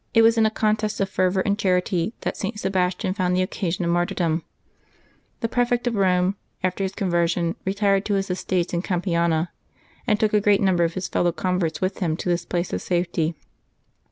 [0.15, 2.59] It was in a contest of fervor and charity that St.
[2.59, 4.41] Sebastian found the occasion of martyrdom.
[5.41, 9.51] The Prefect of Rome, after his conversion, retired to his estates in Campania,
[10.07, 12.81] and took a great number of his fellow converts with him to this place of
[12.81, 13.35] safety.